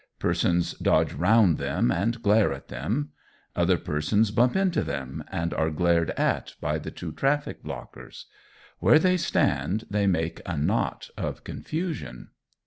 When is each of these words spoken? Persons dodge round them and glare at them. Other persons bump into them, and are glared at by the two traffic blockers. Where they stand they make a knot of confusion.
Persons 0.17 0.73
dodge 0.79 1.13
round 1.13 1.59
them 1.59 1.91
and 1.91 2.23
glare 2.23 2.51
at 2.53 2.69
them. 2.69 3.11
Other 3.55 3.77
persons 3.77 4.31
bump 4.31 4.55
into 4.55 4.81
them, 4.83 5.23
and 5.31 5.53
are 5.53 5.69
glared 5.69 6.09
at 6.17 6.55
by 6.59 6.79
the 6.79 6.89
two 6.89 7.11
traffic 7.11 7.61
blockers. 7.63 8.25
Where 8.79 8.97
they 8.97 9.15
stand 9.17 9.83
they 9.91 10.07
make 10.07 10.41
a 10.43 10.57
knot 10.57 11.11
of 11.17 11.43
confusion. 11.43 12.29